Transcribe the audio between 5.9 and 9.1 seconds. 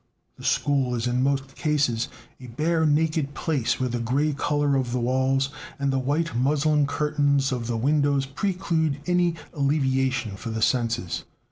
the white muslin curtains over the windows preclude